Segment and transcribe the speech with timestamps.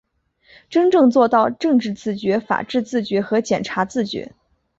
[0.67, 4.33] 真正做到政治自觉、法治自觉和检察自觉